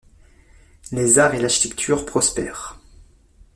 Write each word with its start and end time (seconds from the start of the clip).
Les 0.91 1.19
arts 1.19 1.35
et 1.35 1.39
l'architecture 1.39 2.07
prospèrent. 2.07 2.79